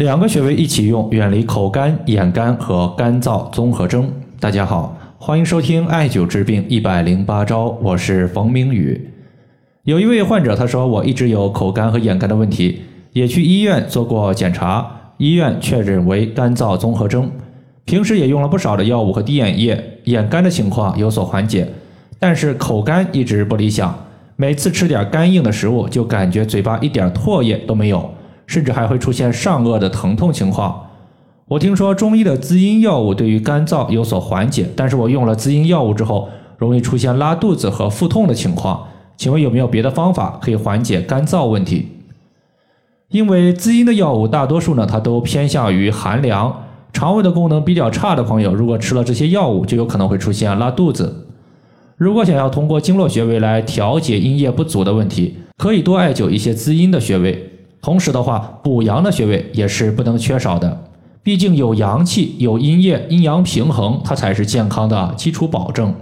[0.00, 4.10] 两个穴位一起用，远离口干、眼干和干燥综合征。
[4.40, 9.10] 大家好，欢迎收听艾灸治病一百零八招，我是冯明宇。
[9.82, 12.80] 有一位患者他说，我一直有口干和眼干的问题，
[13.12, 17.30] 也去医院做过检查，医院确诊为干燥综合征。
[17.84, 21.68] 平时也用了不少的药物和滴眼液，眼干的情况有所缓解，
[22.18, 23.94] 但是口干一直不理想。
[24.36, 28.10] 每次吃点干硬的食物，就感觉嘴巴一点唾液都没有。
[28.50, 30.88] 甚至还会出现上颚的疼痛情况。
[31.46, 36.28] 我听说中医的滋阴药物对于干燥有所缓解，但是我用了滋阴药物之后，
[36.58, 38.88] 容易出现拉肚子和腹痛的情况。
[39.16, 41.90] 请问有没有别的方法可以缓解干燥问题？
[43.10, 51.28] 因为滋阴的药物大多数呢，它都偏向于寒凉，肠胃的功能比较差的朋友，如果吃了这些药物，就有可能会出现拉肚子。
[51.96, 57.49] 如果想要通过经络穴位来调节阴液不足的问题，可以多艾灸一些滋阴的穴位。
[57.82, 60.84] 同时的话，补阳的穴位也是不能缺少的。
[61.22, 65.94] 毕竟有阳气、有阴液，阴阳平衡，它才是健康的基础保证。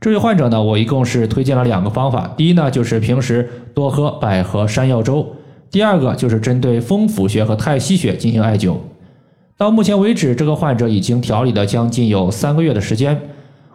[0.00, 2.32] 这位患者呢，我一共是推荐了两个方法。
[2.36, 5.22] 第一呢，就是平时多喝百合山药粥；
[5.70, 8.76] 第二个就是针对风府穴和太溪穴进行艾灸。
[9.58, 13.20] 到目前为止，这个患者已经调理了将近有三个月的时间，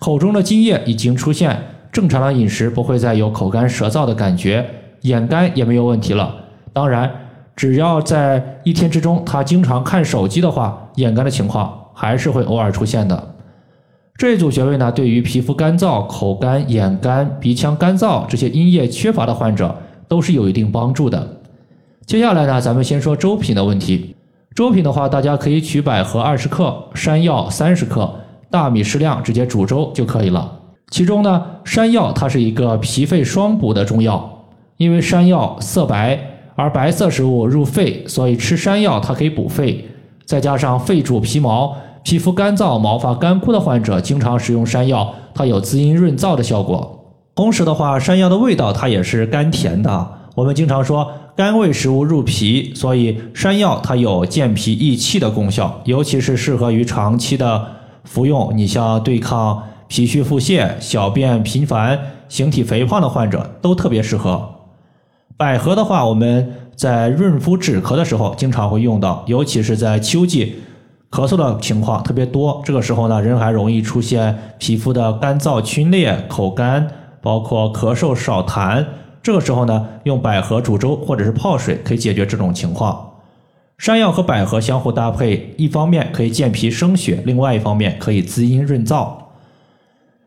[0.00, 1.56] 口中的津液已经出现，
[1.92, 4.66] 正常的饮食不会再有口干舌燥的感觉，
[5.02, 6.34] 眼干也没有问题了。
[6.78, 7.10] 当然，
[7.56, 13.34] 只要在一天之中他经常看手机的话，眼干的情况还是会偶尔出现的。
[14.16, 19.74] 这组穴位呢，对于皮肤干燥、口干、眼干、鼻腔干燥这些阴液缺乏的患者
[20.06, 21.40] 都是有一定帮助的。
[22.06, 24.14] 接下来呢，咱们先说粥品的问题。
[24.54, 28.08] 粥品的话，大家可以取百合二十克、山药三十克、
[28.52, 30.60] 大米适量，直接煮粥就可以了。
[30.92, 34.44] 其中呢，山药它是一个脾肺双补的中药，
[34.76, 36.37] 因为山药色白。
[36.58, 39.88] 而白色食物入肺，所以吃山药它可以补肺。
[40.24, 47.14] 再加上肺主皮毛，皮肤干燥、毛发干枯的患者经常食用山药，它有滋阴润燥的效果。
[47.36, 50.08] 同时的话，山药的味道它也是甘甜的。
[50.34, 57.64] 我们经常说甘味食物入脾，所以山药它有健脾益气的功效，尤其是适合于长期的
[58.02, 58.52] 服用。
[58.56, 61.96] 你像对抗脾虚腹泻、小便频繁、
[62.28, 64.56] 形体肥胖的患者都特别适合。
[65.36, 70.60] 百合的话，我们在润肤止咳的时候经常会用到，尤其是在秋季
[71.10, 76.88] 咳嗽的情况特别多，这个时候呢，人还容易出现皮肤的干燥、皲裂、口干，
[77.20, 78.86] 包括咳嗽少痰。
[79.20, 83.10] 这个时候呢，用百合煮粥或者是泡水可以解决这种情况。
[83.78, 89.08] 山药和百合相互搭配，一方面可以健脾生血，另外一方面可以滋阴润燥。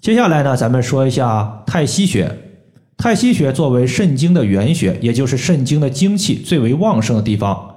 [0.00, 2.36] 接下来呢，咱们说一下太溪穴。
[3.02, 7.74] 太溪穴作为肾经的原穴，也就是肾经的精气最为旺盛的地方，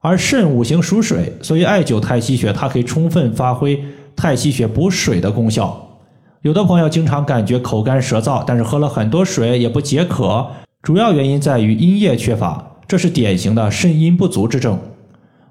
[0.00, 3.78] 而肾五行属水，所以艾灸太溪穴，它可以充分发挥
[4.16, 5.98] 太溪穴补水的功效。
[6.40, 10.46] 有的朋友经常感觉口干舌燥，但是喝了很多水也不解渴，
[10.80, 14.78] 主要原因在于阴液缺乏，这是典型的肾阴不足之症。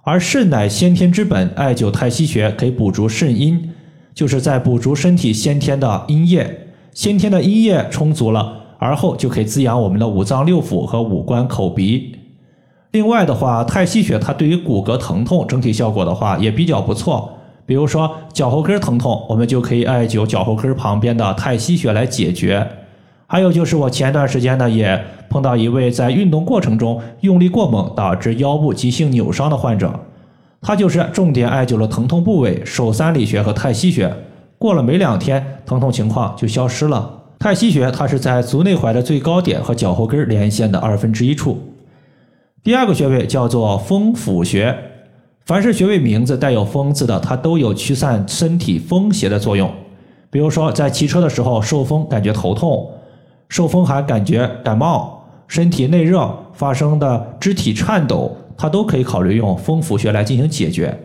[0.01, 3.69] 而肾乃先天之本，艾灸太溪穴可以补足肾阴，
[4.15, 8.63] 就是在补足身体先天的阴液，先天的阴液充足了。
[8.77, 12.15] 而后就可以滋养我们的五脏六腑和五官口鼻。
[12.91, 17.29] 另外的话，太溪穴它对于骨骼疼痛整体效果的话也比较不错。
[17.65, 22.65] 比如说脚后跟疼痛，我们就可以艾灸脚后跟旁边的太溪穴来解决。
[23.27, 29.99] 还有就是我前段时间呢也碰到一位在运动过程中用力过猛导致腰部急性扭伤的患者，
[30.61, 34.15] 他就是重点艾灸了疼痛部位手三里穴和太溪穴，
[34.57, 37.16] 过了没两天，疼痛情况就消失了。
[37.39, 41.57] 太溪穴，它是在足内踝的最高点和脚后跟连线的二分之一处。
[42.63, 44.75] 第二个穴位叫做风府穴。
[45.45, 49.71] 凡是穴位名字带有“风”字的，它都有驱散身体风邪的作用。
[50.29, 52.91] 比如说，在骑车的时候受风感觉头痛，
[53.47, 60.97] 受风寒感觉感冒，身体内热发生的肢体颤抖，它都可以考虑用风府穴来进行解决。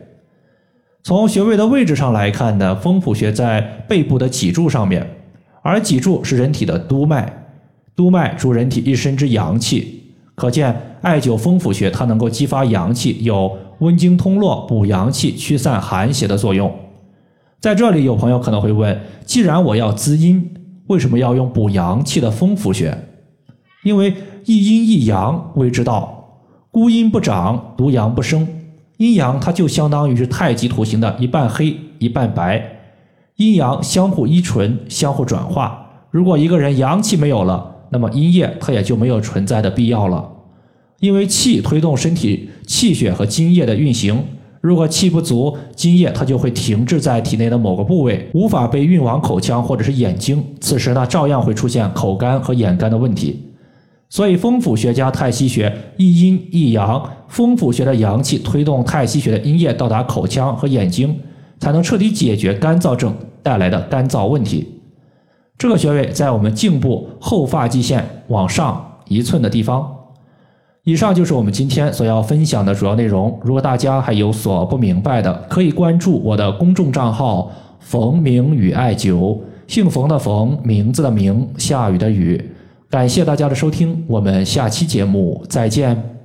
[1.05, 5.09] 从穴位的位置上来看呢，风府穴在背部的脊柱上面。
[5.63, 7.47] 而脊柱是人体的督脉，
[7.95, 10.03] 督脉主人体一身之阳气，
[10.35, 16.73] 可见艾灸风府穴，它能够激发阳气，有温经通络、补阳气、驱散寒邪的作用。
[17.61, 20.53] 在这里，有朋友可能会问：既然我要滋阴，
[20.89, 22.99] 为什么要用补阳气的风府穴？
[23.85, 26.41] 因为一阴一阳谓之道，
[26.73, 28.49] 孤阴不长，独阳不生。
[28.97, 32.72] 阴阳它就相当于是太极图形的一半黑一半白。
[33.43, 35.85] 阴阳相互依存，相互转化。
[36.13, 40.31] 如果一个人阳气没有了，那么阴液它也就没有存在的必要了。
[41.01, 44.23] 因为气推动身体气血和津液的运行。
[44.61, 50.41] 如果气不足，津液它就会停滞在体内的某个部位，无法被运往口腔或者是眼睛。
[50.61, 53.43] 此时呢，照样会出现口干和眼干的问题。
[54.09, 61.19] 所以，风府学家太溪穴一阴一阳，风府穴的阳气推动太溪穴的阴液到达口腔和眼睛，
[61.59, 63.13] 才能彻底解决干燥症
[63.43, 64.81] 带来的干燥问题。
[65.59, 69.89] 这个穴位在我们颈部后发际线往上一寸的地方。
[70.85, 73.39] 以上就是我们今天所要分享的主要内容。
[73.45, 82.51] 如果大家还有所不明白的，可以关注我的公众账号“冯明宇艾灸”，姓冯的冯，名字的名，下雨的雨。
[82.91, 86.22] 感谢大家的收听，我们下期节目再见。